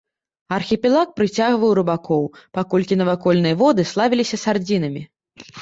[0.55, 2.23] Архіпелаг прыцягваў рыбакоў,
[2.59, 5.07] паколькі навакольныя воды славіліся сардзінамі.